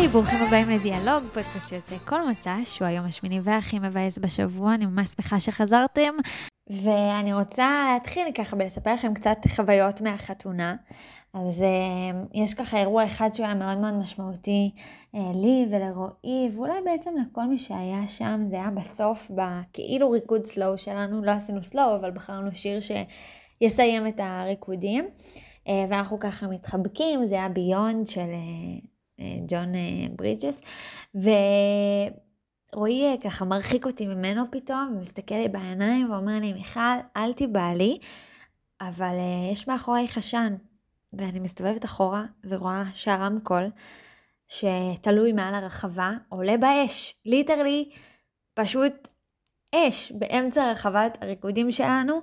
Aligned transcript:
היי, 0.00 0.08
ברוכים 0.08 0.42
הבאים 0.42 0.70
לדיאלוג, 0.70 1.24
פודקאסט 1.34 1.68
שיוצא 1.68 1.96
כל 2.04 2.28
מוצא, 2.28 2.54
שהוא 2.64 2.88
היום 2.88 3.06
השמיני 3.06 3.40
והכי 3.40 3.78
מבאס 3.78 4.18
בשבוע, 4.18 4.74
אני 4.74 4.86
ממש 4.86 5.08
שמחה 5.08 5.40
שחזרתם. 5.40 6.14
ואני 6.70 7.32
רוצה 7.32 7.92
להתחיל 7.94 8.32
ככה 8.34 8.56
בלספר 8.56 8.94
לכם 8.94 9.14
קצת 9.14 9.36
חוויות 9.56 10.00
מהחתונה. 10.00 10.76
אז 11.34 11.62
uh, 11.62 12.16
יש 12.34 12.54
ככה 12.54 12.78
אירוע 12.78 13.04
אחד 13.04 13.28
שהוא 13.34 13.46
היה 13.46 13.54
מאוד 13.54 13.78
מאוד 13.78 13.94
משמעותי 13.94 14.70
uh, 14.76 15.18
לי 15.34 15.66
ולרועי, 15.70 16.48
ואולי 16.54 16.80
בעצם 16.84 17.10
לכל 17.16 17.44
מי 17.44 17.58
שהיה 17.58 18.06
שם, 18.06 18.44
זה 18.46 18.56
היה 18.56 18.70
בסוף, 18.70 19.30
בכאילו 19.30 20.10
ריקוד 20.10 20.44
סלואו 20.44 20.78
שלנו, 20.78 21.22
לא 21.22 21.30
עשינו 21.30 21.62
סלואו, 21.62 21.96
אבל 21.96 22.10
בחרנו 22.10 22.52
שיר 22.52 22.78
שיסיים 22.80 24.06
את 24.06 24.20
הריקודים. 24.22 25.08
אה, 25.64 25.70
ואנחנו 25.90 26.18
ככה 26.18 26.46
מתחבקים, 26.46 27.24
זה 27.24 27.34
היה 27.34 27.48
Beyond 27.48 28.06
של 28.06 28.30
ליאון 29.48 29.72
אה, 29.72 30.12
ברידג'ס, 30.16 30.60
ורועי 32.74 33.14
אה, 33.14 33.20
ככה 33.24 33.44
מרחיק 33.44 33.86
אותי 33.86 34.06
ממנו 34.06 34.42
פתאום, 34.50 34.94
ומסתכל 34.96 35.34
לי 35.34 35.48
בעיניים 35.48 36.10
ואומר 36.10 36.40
לי, 36.40 36.52
מיכל, 36.52 36.80
אל 37.16 37.32
תיבהלי, 37.32 37.98
אבל 38.80 39.16
אה, 39.16 39.52
יש 39.52 39.68
מאחורייך 39.68 40.08
עשן. 40.08 40.54
ואני 41.12 41.40
מסתובבת 41.40 41.84
אחורה 41.84 42.24
ורואה 42.44 42.82
שהרמקול 42.94 43.70
שתלוי 44.48 45.32
מעל 45.32 45.54
הרחבה 45.54 46.12
עולה 46.28 46.56
באש, 46.56 47.14
literally 47.26 47.90
פשוט 48.54 49.08
אש 49.74 50.12
באמצע 50.12 50.70
רחבת 50.70 51.18
הריקודים 51.20 51.72
שלנו, 51.72 52.20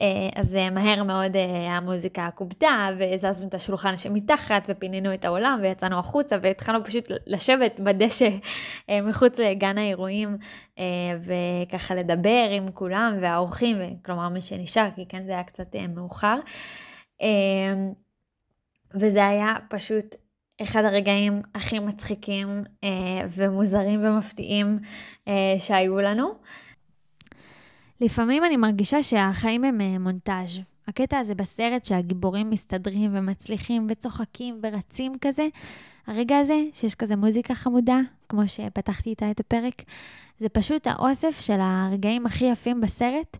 אה, 0.00 0.06
אז 0.34 0.56
אה, 0.56 0.70
מהר 0.70 1.02
מאוד 1.02 1.36
אה, 1.36 1.76
המוזיקה 1.76 2.28
כובדה 2.34 2.88
והזזנו 2.98 3.48
את 3.48 3.54
השולחן 3.54 3.96
שמתחת 3.96 4.66
ופינינו 4.68 5.14
את 5.14 5.24
העולם 5.24 5.58
ויצאנו 5.62 5.98
החוצה 5.98 6.36
והתחלנו 6.42 6.84
פשוט 6.84 7.04
לשבת 7.26 7.80
בדשא 7.80 8.28
מחוץ 9.02 9.38
לגן 9.38 9.78
האירועים 9.78 10.36
וככה 11.20 11.94
לדבר 11.94 12.48
עם 12.50 12.70
כולם 12.70 13.18
והאורחים, 13.20 13.76
כלומר 14.04 14.28
מי 14.28 14.40
שנשאר, 14.40 14.88
כי 14.96 15.06
כן 15.08 15.24
זה 15.24 15.32
היה 15.32 15.42
קצת 15.42 15.76
מאוחר. 15.94 16.36
וזה 18.94 19.26
היה 19.26 19.54
פשוט 19.68 20.14
אחד 20.62 20.84
הרגעים 20.84 21.42
הכי 21.54 21.78
מצחיקים 21.78 22.64
ומוזרים 23.28 24.04
ומפתיעים 24.04 24.78
שהיו 25.58 26.00
לנו. 26.00 26.34
לפעמים 28.00 28.44
אני 28.44 28.56
מרגישה 28.56 29.02
שהחיים 29.02 29.64
הם 29.64 29.80
אה, 29.80 29.98
מונטאז'. 29.98 30.60
הקטע 30.88 31.18
הזה 31.18 31.34
בסרט 31.34 31.84
שהגיבורים 31.84 32.50
מסתדרים 32.50 33.10
ומצליחים 33.14 33.86
וצוחקים 33.90 34.60
ורצים 34.62 35.12
כזה, 35.20 35.48
הרגע 36.06 36.38
הזה 36.38 36.62
שיש 36.72 36.94
כזה 36.94 37.16
מוזיקה 37.16 37.54
חמודה, 37.54 37.98
כמו 38.28 38.48
שפתחתי 38.48 39.10
איתה 39.10 39.30
את 39.30 39.40
הפרק, 39.40 39.82
זה 40.38 40.48
פשוט 40.48 40.86
האוסף 40.86 41.40
של 41.40 41.58
הרגעים 41.60 42.26
הכי 42.26 42.44
יפים 42.44 42.80
בסרט. 42.80 43.36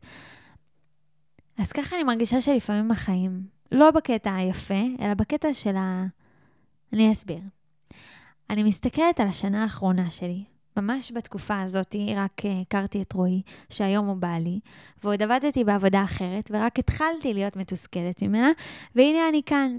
אז 1.58 1.72
ככה 1.72 1.96
אני 1.96 2.04
מרגישה 2.04 2.40
שלפעמים 2.40 2.90
החיים, 2.90 3.42
לא 3.72 3.90
בקטע 3.90 4.34
היפה, 4.34 4.82
אלא 5.00 5.14
בקטע 5.14 5.52
של 5.52 5.76
ה... 5.76 6.06
אני 6.92 7.12
אסביר. 7.12 7.40
אני 8.50 8.62
מסתכלת 8.62 9.20
על 9.20 9.28
השנה 9.28 9.62
האחרונה 9.62 10.10
שלי. 10.10 10.44
ממש 10.76 11.12
בתקופה 11.12 11.60
הזאת 11.60 11.96
רק 12.16 12.42
הכרתי 12.62 13.02
את 13.02 13.12
רועי, 13.12 13.42
שהיום 13.70 14.06
הוא 14.06 14.16
בעלי, 14.16 14.60
ועוד 15.04 15.22
עבדתי 15.22 15.64
בעבודה 15.64 16.04
אחרת, 16.04 16.50
ורק 16.50 16.78
התחלתי 16.78 17.34
להיות 17.34 17.56
מתוסכלת 17.56 18.22
ממנה, 18.22 18.50
והנה 18.94 19.28
אני 19.28 19.42
כאן. 19.46 19.78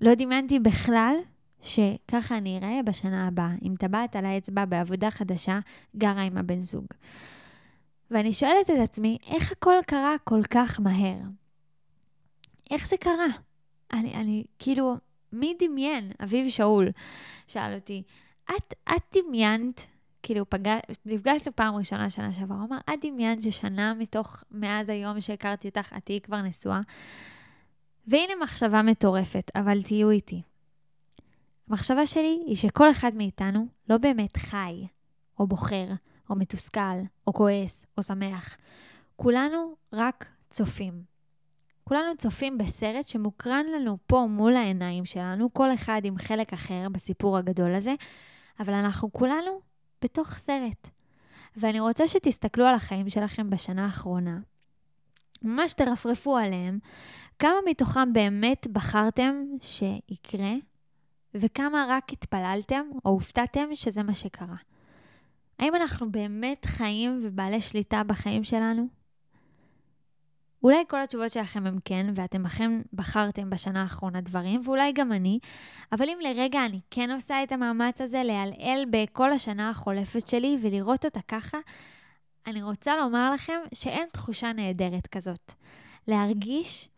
לא 0.00 0.14
דמיינתי 0.14 0.58
בכלל 0.58 1.14
שככה 1.62 2.38
אני 2.38 2.58
אראה 2.58 2.80
בשנה 2.84 3.26
הבאה, 3.26 3.50
עם 3.60 3.76
טבעת 3.76 4.16
על 4.16 4.24
האצבע 4.24 4.64
בעבודה 4.64 5.10
חדשה, 5.10 5.58
גרה 5.96 6.22
עם 6.22 6.38
הבן 6.38 6.60
זוג. 6.60 6.84
ואני 8.10 8.32
שואלת 8.32 8.70
את 8.70 8.78
עצמי, 8.82 9.18
איך 9.26 9.52
הכל 9.52 9.74
קרה 9.86 10.16
כל 10.24 10.40
כך 10.50 10.80
מהר? 10.80 11.18
איך 12.70 12.88
זה 12.88 12.96
קרה? 12.96 13.26
אני, 13.92 14.14
אני, 14.14 14.44
כאילו, 14.58 14.96
מי 15.32 15.54
דמיין? 15.58 16.12
אביב 16.22 16.48
שאול 16.48 16.88
שאל 17.46 17.74
אותי, 17.74 18.02
את, 18.44 18.74
את 18.96 19.16
דמיינת, 19.16 19.86
כאילו, 20.24 20.50
פגש, 20.50 20.80
נפגשנו 21.06 21.52
פעם 21.52 21.74
ראשונה 21.74 22.10
שנה 22.10 22.32
שעברה, 22.32 22.56
הוא 22.56 22.66
אמר, 22.66 22.78
את 22.94 23.04
דמיינת 23.04 23.42
ששנה 23.42 23.94
מתוך, 23.94 24.44
מאז 24.50 24.88
היום 24.88 25.20
שהכרתי 25.20 25.68
אותך, 25.68 25.92
את 25.96 26.04
תהיי 26.04 26.20
כבר 26.20 26.42
נשואה? 26.42 26.80
והנה 28.06 28.32
מחשבה 28.42 28.82
מטורפת, 28.82 29.50
אבל 29.54 29.82
תהיו 29.82 30.10
איתי. 30.10 30.42
המחשבה 31.68 32.06
שלי 32.06 32.42
היא 32.46 32.56
שכל 32.56 32.90
אחד 32.90 33.14
מאיתנו 33.14 33.66
לא 33.88 33.98
באמת 33.98 34.36
חי, 34.36 34.86
או 35.38 35.46
בוחר, 35.46 35.88
או 36.30 36.36
מתוסכל, 36.36 36.98
או 37.26 37.32
כועס, 37.32 37.86
או 37.98 38.02
שמח. 38.02 38.56
כולנו 39.16 39.74
רק 39.92 40.26
צופים. 40.50 41.02
כולנו 41.84 42.16
צופים 42.16 42.58
בסרט 42.58 43.08
שמוקרן 43.08 43.66
לנו 43.66 43.98
פה 44.06 44.26
מול 44.30 44.56
העיניים 44.56 45.04
שלנו, 45.04 45.52
כל 45.52 45.74
אחד 45.74 46.00
עם 46.04 46.18
חלק 46.18 46.52
אחר 46.52 46.86
בסיפור 46.92 47.36
הגדול 47.36 47.74
הזה, 47.74 47.94
אבל 48.60 48.72
אנחנו 48.72 49.12
כולנו 49.12 49.73
בתוך 50.04 50.34
סרט. 50.38 50.88
ואני 51.56 51.80
רוצה 51.80 52.06
שתסתכלו 52.06 52.66
על 52.66 52.74
החיים 52.74 53.08
שלכם 53.08 53.50
בשנה 53.50 53.84
האחרונה, 53.84 54.38
ממש 55.42 55.72
תרפרפו 55.72 56.36
עליהם, 56.36 56.78
כמה 57.38 57.54
מתוכם 57.66 58.12
באמת 58.12 58.66
בחרתם 58.66 59.44
שיקרה, 59.62 60.52
וכמה 61.34 61.86
רק 61.88 62.12
התפללתם 62.12 62.86
או 63.04 63.10
הופתעתם 63.10 63.68
שזה 63.74 64.02
מה 64.02 64.14
שקרה. 64.14 64.56
האם 65.58 65.74
אנחנו 65.74 66.12
באמת 66.12 66.64
חיים 66.64 67.20
ובעלי 67.22 67.60
שליטה 67.60 68.02
בחיים 68.02 68.44
שלנו? 68.44 68.88
אולי 70.64 70.84
כל 70.88 71.02
התשובות 71.02 71.30
שלכם 71.30 71.66
הם 71.66 71.78
כן, 71.84 72.06
ואתם 72.14 72.46
אכן 72.46 72.70
בחרתם 72.92 73.50
בשנה 73.50 73.82
האחרונה 73.82 74.20
דברים, 74.20 74.60
ואולי 74.64 74.92
גם 74.92 75.12
אני, 75.12 75.38
אבל 75.92 76.08
אם 76.08 76.18
לרגע 76.22 76.64
אני 76.64 76.80
כן 76.90 77.10
עושה 77.10 77.42
את 77.42 77.52
המאמץ 77.52 78.00
הזה 78.00 78.22
לעלעל 78.22 78.84
בכל 78.90 79.32
השנה 79.32 79.70
החולפת 79.70 80.26
שלי 80.26 80.58
ולראות 80.62 81.04
אותה 81.04 81.20
ככה, 81.28 81.58
אני 82.46 82.62
רוצה 82.62 82.96
לומר 82.96 83.32
לכם 83.34 83.60
שאין 83.74 84.06
תחושה 84.12 84.52
נהדרת 84.52 85.06
כזאת. 85.06 85.52
להרגיש 86.08 86.88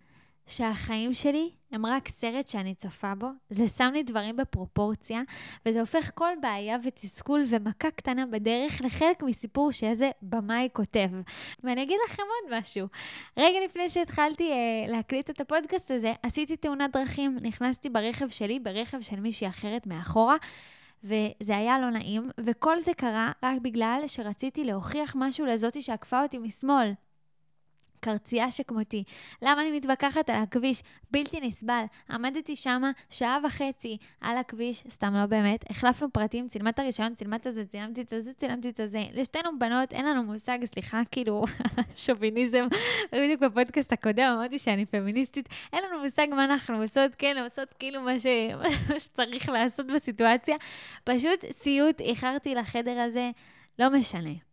שהחיים 0.47 1.15
שלי 1.15 1.51
הם 1.73 1.87
רק 1.87 2.09
סרט 2.09 2.49
שאני 2.49 2.75
צופה 2.75 3.15
בו, 3.15 3.27
זה 3.51 3.69
שם 3.69 3.91
לי 3.93 4.03
דברים 4.03 4.37
בפרופורציה, 4.37 5.21
וזה 5.67 5.81
הופך 5.81 6.11
כל 6.15 6.33
בעיה 6.41 6.77
ותסכול 6.83 7.43
ומכה 7.49 7.91
קטנה 7.91 8.27
בדרך 8.27 8.81
לחלק 8.84 9.23
מסיפור 9.23 9.73
שאיזה 9.73 10.11
במאי 10.23 10.69
כותב. 10.73 11.09
ואני 11.65 11.83
אגיד 11.83 11.97
לכם 12.05 12.23
עוד 12.23 12.59
משהו. 12.59 12.87
רגע 13.37 13.59
לפני 13.65 13.89
שהתחלתי 13.89 14.51
אה, 14.53 14.57
להקליט 14.89 15.31
את 15.31 15.41
הפודקאסט 15.41 15.91
הזה, 15.91 16.12
עשיתי 16.23 16.57
תאונת 16.57 16.97
דרכים. 16.97 17.39
נכנסתי 17.43 17.91
ברכב 17.91 18.28
שלי, 18.28 18.61
ברכב 18.61 19.01
של 19.01 19.21
מישהי 19.21 19.49
אחרת 19.49 19.87
מאחורה. 19.87 20.37
וזה 21.05 21.57
היה 21.57 21.81
לא 21.81 21.91
נעים, 21.91 22.31
וכל 22.41 22.81
זה 22.81 22.95
קרה 22.95 23.33
רק 23.43 23.61
בגלל 23.63 24.03
שרציתי 24.07 24.65
להוכיח 24.65 25.13
משהו 25.17 25.47
לזאתי 25.47 25.83
שעקפה 25.83 26.23
אותי 26.23 26.39
משמאל. 26.39 26.93
קרצייה 28.01 28.51
שכמותי. 28.51 29.05
למה 29.43 29.62
אני 29.62 29.77
מתווכחת 29.77 30.31
על 30.31 30.43
הכביש? 30.43 30.83
בלתי 31.11 31.41
נסבל. 31.41 31.84
עמדתי 32.11 32.57
שמה 32.57 32.91
שעה 33.11 33.39
וחצי 33.45 33.97
על 34.21 34.39
הכביש, 34.39 34.84
סתם 34.89 35.15
לא 35.15 35.27
באמת, 35.27 35.71
החלפנו 35.71 36.11
פרטים, 36.12 36.49
צילמה 36.49 36.71
את 36.71 36.79
הרישיון, 36.79 37.15
צילמה 37.15 37.37
את 37.37 37.47
זה, 37.51 37.65
צילמתי 37.65 38.01
את 38.01 38.09
זה, 38.09 38.33
צילמתי 38.33 38.69
את 38.69 38.81
זה. 38.84 39.05
לשתינו 39.12 39.59
בנות, 39.59 39.93
אין 39.93 40.07
לנו 40.07 40.23
מושג, 40.23 40.59
סליחה, 40.65 41.01
כאילו, 41.11 41.45
שוביניזם. 41.97 42.67
בדיוק 43.12 43.41
בפודקאסט 43.41 43.93
הקודם 43.93 44.33
אמרתי 44.37 44.59
שאני 44.59 44.84
פמיניסטית, 44.84 45.49
אין 45.73 45.84
לנו 45.84 46.03
מושג 46.03 46.27
מה 46.31 46.45
אנחנו 46.45 46.83
עושות, 46.83 47.15
כן, 47.15 47.37
עושות 47.45 47.75
כאילו 47.78 48.01
מה, 48.01 48.19
ש... 48.19 48.27
מה 48.89 48.99
שצריך 48.99 49.49
לעשות 49.49 49.87
בסיטואציה. 49.87 50.57
פשוט 51.04 51.45
סיוט, 51.53 52.01
איחרתי 52.01 52.54
לחדר 52.54 52.99
הזה, 52.99 53.31
לא 53.78 53.91
משנה. 53.91 54.46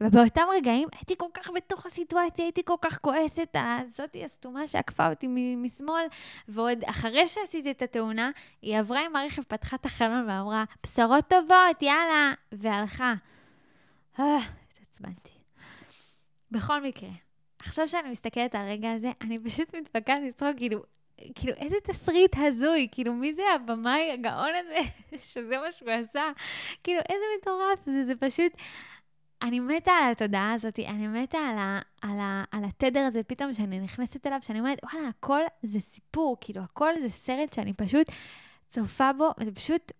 ובאותם 0.00 0.42
רגעים 0.56 0.88
הייתי 0.92 1.14
כל 1.18 1.26
כך 1.34 1.50
בתוך 1.50 1.86
הסיטואציה, 1.86 2.44
הייתי 2.44 2.62
כל 2.64 2.74
כך 2.80 2.98
כועסת, 2.98 3.56
זאתי 3.88 4.24
הסתומה 4.24 4.66
שעקפה 4.66 5.10
אותי 5.10 5.26
משמאל, 5.56 6.04
ועוד 6.48 6.78
אחרי 6.84 7.26
שעשיתי 7.26 7.70
את 7.70 7.82
התאונה, 7.82 8.30
היא 8.62 8.78
עברה 8.78 9.04
עם 9.06 9.16
הרכב, 9.16 9.42
פתחה 9.42 9.76
את 9.76 9.86
החלון 9.86 10.28
ואמרה, 10.28 10.64
בשורות 10.82 11.28
טובות, 11.28 11.82
יאללה, 11.82 12.32
והלכה. 12.52 13.14
אה, 14.20 14.38
התעצבנתי. 14.72 15.34
בכל 16.50 16.82
מקרה, 16.82 17.10
עכשיו 17.58 17.88
שאני 17.88 18.10
מסתכלת 18.10 18.54
על 18.54 18.60
הרגע 18.60 18.92
הזה, 18.92 19.12
אני 19.20 19.38
פשוט 19.38 19.74
מתווכחת 19.74 20.20
לצחוק, 20.26 20.56
כאילו, 20.56 20.82
כאילו, 21.34 21.52
איזה 21.56 21.76
תסריט 21.84 22.36
הזוי, 22.38 22.88
כאילו, 22.92 23.14
מי 23.14 23.34
זה 23.34 23.42
הבמאי 23.54 24.10
הגאון 24.12 24.50
הזה, 24.54 24.78
שזה 25.32 25.58
מה 25.58 25.72
שהוא 25.72 25.90
עשה? 25.90 26.30
כאילו, 26.84 27.00
איזה 27.08 27.24
מטורף 27.40 27.80
זה, 27.80 28.04
זה 28.04 28.16
פשוט... 28.16 28.52
אני 29.42 29.60
מתה 29.60 29.92
על 29.92 30.12
התודעה 30.12 30.52
הזאת, 30.52 30.78
אני 30.78 31.08
מתה 31.08 31.38
על, 31.38 31.58
ה, 31.58 31.80
על, 32.02 32.18
ה, 32.18 32.44
על 32.50 32.64
התדר 32.64 33.00
הזה 33.00 33.22
פתאום 33.22 33.54
שאני 33.54 33.80
נכנסת 33.80 34.26
אליו, 34.26 34.38
שאני 34.42 34.58
אומרת, 34.58 34.78
וואלה, 34.84 35.08
הכל 35.08 35.40
זה 35.62 35.80
סיפור, 35.80 36.36
כאילו, 36.40 36.62
הכל 36.62 36.92
זה 37.02 37.08
סרט 37.08 37.52
שאני 37.52 37.72
פשוט 37.72 38.06
צופה 38.68 39.12
בו, 39.12 39.30
וזה 39.38 39.52
פשוט 39.52 39.92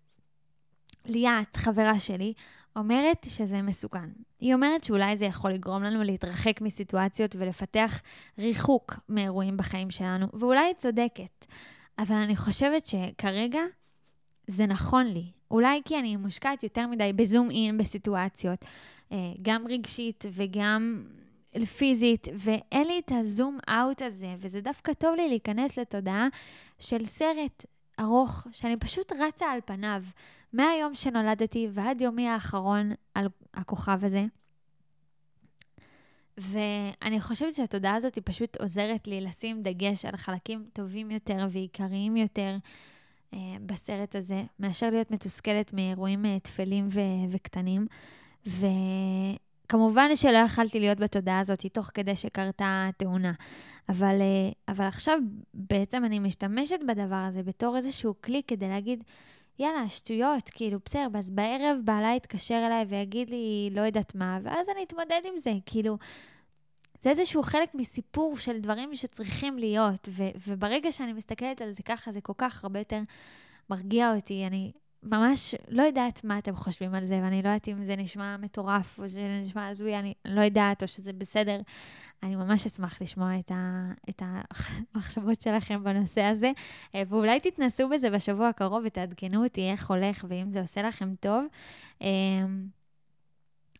ליאת, 1.05 1.55
חברה 1.55 1.99
שלי, 1.99 2.33
אומרת 2.75 3.25
שזה 3.29 3.61
מסוכן. 3.61 4.09
היא 4.39 4.53
אומרת 4.53 4.83
שאולי 4.83 5.17
זה 5.17 5.25
יכול 5.25 5.51
לגרום 5.51 5.83
לנו 5.83 6.03
להתרחק 6.03 6.61
מסיטואציות 6.61 7.35
ולפתח 7.35 8.01
ריחוק 8.37 8.93
מאירועים 9.09 9.57
בחיים 9.57 9.91
שלנו, 9.91 10.27
ואולי 10.33 10.59
היא 10.65 10.73
צודקת. 10.73 11.45
אבל 11.99 12.15
אני 12.15 12.35
חושבת 12.35 12.85
שכרגע 12.85 13.61
זה 14.51 14.65
נכון 14.65 15.05
לי. 15.05 15.25
אולי 15.51 15.81
כי 15.85 15.99
אני 15.99 16.15
מושקעת 16.15 16.63
יותר 16.63 16.87
מדי 16.87 17.13
בזום 17.13 17.51
אין 17.51 17.77
בסיטואציות, 17.77 18.65
אה, 19.11 19.17
גם 19.41 19.67
רגשית 19.67 20.25
וגם 20.31 21.03
פיזית, 21.77 22.27
ואין 22.33 22.87
לי 22.87 23.01
את 23.05 23.11
הזום 23.15 23.57
אאוט 23.69 24.01
הזה, 24.01 24.35
וזה 24.37 24.61
דווקא 24.61 24.93
טוב 24.93 25.15
לי 25.15 25.29
להיכנס 25.29 25.79
לתודעה 25.79 26.27
של 26.79 27.05
סרט 27.05 27.65
ארוך, 27.99 28.47
שאני 28.51 28.77
פשוט 28.77 29.11
רצה 29.11 29.45
על 29.51 29.59
פניו, 29.65 30.03
מהיום 30.53 30.93
שנולדתי 30.93 31.67
ועד 31.71 32.01
יומי 32.01 32.27
האחרון 32.27 32.91
על 33.13 33.27
הכוכב 33.53 33.99
הזה. 34.05 34.25
ואני 36.37 37.21
חושבת 37.21 37.53
שהתודעה 37.53 37.95
הזאת 37.95 38.15
היא 38.15 38.23
פשוט 38.25 38.61
עוזרת 38.61 39.07
לי 39.07 39.21
לשים 39.21 39.61
דגש 39.61 40.05
על 40.05 40.17
חלקים 40.17 40.65
טובים 40.73 41.11
יותר 41.11 41.47
ועיקריים 41.49 42.17
יותר 42.17 42.57
בסרט 43.65 44.15
הזה, 44.15 44.43
מאשר 44.59 44.89
להיות 44.89 45.11
מתוסכלת 45.11 45.73
מאירועים 45.73 46.25
אה, 46.25 46.37
טפלים 46.39 46.87
ו- 46.91 47.31
וקטנים. 47.31 47.87
וכמובן 48.45 50.15
שלא 50.15 50.37
יכלתי 50.37 50.79
להיות 50.79 50.99
בתודעה 50.99 51.39
הזאת 51.39 51.65
תוך 51.65 51.91
כדי 51.93 52.15
שקרתה 52.15 52.89
תאונה. 52.97 53.33
אבל, 53.89 54.21
אה, 54.21 54.73
אבל 54.73 54.85
עכשיו 54.85 55.19
בעצם 55.53 56.05
אני 56.05 56.19
משתמשת 56.19 56.79
בדבר 56.87 57.25
הזה 57.29 57.43
בתור 57.43 57.77
איזשהו 57.77 58.15
כלי 58.21 58.41
כדי 58.47 58.67
להגיד, 58.69 59.03
יאללה, 59.59 59.89
שטויות, 59.89 60.49
כאילו, 60.49 60.79
בסדר, 60.85 61.07
אז 61.19 61.29
בערב 61.29 61.77
בעלה 61.83 62.15
יתקשר 62.15 62.63
אליי 62.65 62.85
ויגיד 62.89 63.29
לי 63.29 63.69
לא 63.71 63.81
יודעת 63.81 64.15
מה, 64.15 64.39
ואז 64.43 64.69
אני 64.69 64.83
אתמודד 64.83 65.21
עם 65.25 65.37
זה, 65.37 65.53
כאילו, 65.65 65.97
זה 67.01 67.09
איזשהו 67.09 67.43
חלק 67.43 67.75
מסיפור 67.75 68.37
של 68.37 68.59
דברים 68.59 68.95
שצריכים 68.95 69.57
להיות, 69.57 70.09
ו- 70.11 70.31
וברגע 70.47 70.91
שאני 70.91 71.13
מסתכלת 71.13 71.61
על 71.61 71.71
זה 71.71 71.83
ככה, 71.83 72.11
זה 72.11 72.21
כל 72.21 72.33
כך 72.37 72.63
הרבה 72.63 72.79
יותר 72.79 73.01
מרגיע 73.69 74.15
אותי. 74.15 74.47
אני 74.47 74.71
ממש 75.03 75.55
לא 75.69 75.83
יודעת 75.83 76.23
מה 76.23 76.37
אתם 76.37 76.55
חושבים 76.55 76.95
על 76.95 77.05
זה, 77.05 77.19
ואני 77.23 77.41
לא 77.41 77.47
יודעת 77.47 77.67
אם 77.67 77.83
זה 77.83 77.95
נשמע 77.95 78.37
מטורף, 78.37 78.99
או 78.99 79.09
שזה 79.09 79.41
נשמע 79.43 79.67
הזוי, 79.67 79.99
אני 79.99 80.13
לא 80.25 80.41
יודעת, 80.41 80.83
או 80.83 80.87
שזה 80.87 81.13
בסדר. 81.13 81.61
אני 82.23 82.35
ממש 82.35 82.65
אשמח 82.65 83.01
לשמוע 83.01 83.39
את, 83.39 83.51
ה, 83.51 83.91
את 84.09 84.21
המחשבות 84.95 85.41
שלכם 85.41 85.83
בנושא 85.83 86.21
הזה, 86.21 86.51
אה, 86.95 87.03
ואולי 87.07 87.39
תתנסו 87.39 87.89
בזה 87.89 88.09
בשבוע 88.09 88.47
הקרוב 88.47 88.83
ותעדכנו 88.85 89.43
אותי 89.43 89.71
איך 89.71 89.89
הולך 89.89 90.25
ואם 90.29 90.51
זה 90.51 90.61
עושה 90.61 90.81
לכם 90.81 91.13
טוב. 91.19 91.45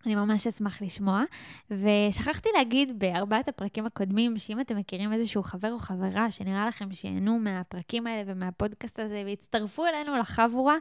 אני 0.06 0.16
ממש 0.16 0.48
אשמח 0.48 0.82
לשמוע. 0.82 1.24
ושכחתי 1.72 2.50
להגיד 2.58 3.00
בארבעת 3.00 3.48
הפרקים 3.48 3.86
הקודמים, 3.86 4.38
שאם 4.38 4.60
אתם 4.60 4.78
מכירים 4.78 5.14
איזשהו 5.14 5.44
חבר 5.44 5.74
או 5.74 5.80
חברה 5.80 6.32
שנראה 6.32 6.68
לכם 6.68 6.92
שיהנו 6.92 7.40
מהפרקים 7.40 8.08
האלה 8.08 8.24
ומהפודקאסט 8.26 9.00
הזה 9.00 9.24
והצטרפו 9.26 9.86
אלינו 9.86 10.18
לחבורה, 10.18 10.76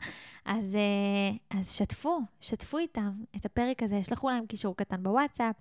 אז, 0.45 0.77
אה, 0.77 1.59
אז 1.61 1.75
שתפו, 1.77 2.21
שתפו 2.41 2.79
איתם 2.79 3.11
את 3.37 3.45
הפרק 3.45 3.83
הזה, 3.83 4.03
שלחו 4.03 4.31
להם 4.31 4.47
קישור 4.47 4.77
קטן 4.77 5.03
בוואטסאפ, 5.03 5.57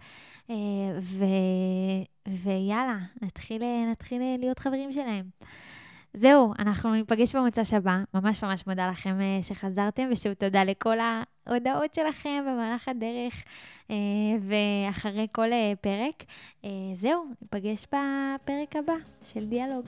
אה, 0.50 0.56
ו, 1.00 1.26
ויאללה, 2.28 2.98
נתחיל, 3.22 3.62
נתחיל 3.92 4.22
להיות 4.40 4.60
חברים 4.60 4.92
שלהם. 4.92 5.26
זהו, 6.14 6.54
אנחנו 6.60 6.94
ניפגש 6.94 7.36
במוצא 7.36 7.62
הבא. 7.78 7.98
ממש 8.14 8.44
ממש 8.44 8.68
מודה 8.68 8.90
לכם 8.90 9.22
אה, 9.22 9.44
שחזרתם, 9.44 10.10
ושוב 10.12 10.34
תודה 10.34 10.64
לכל 10.64 10.98
ההודעות 11.00 11.94
שלכם 11.94 12.44
במהלך 12.48 12.88
הדרך 12.88 13.44
אה, 13.92 13.96
ואחרי 14.42 15.28
כל 15.32 15.54
אה, 15.54 15.74
פרק. 15.82 16.24
זהו, 16.96 17.26
ניפגש 17.42 17.86
בפרק 17.86 18.76
הבא 18.76 18.94
של 19.26 19.46
דיאלוג. 19.46 19.86